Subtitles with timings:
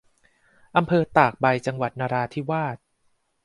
[0.77, 2.77] อำเภอตากใบ- จังหวัดนราธิวาส